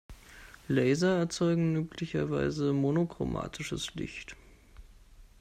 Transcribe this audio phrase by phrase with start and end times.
[0.67, 4.35] Laser erzeugen üblicherweise monochromatisches Licht.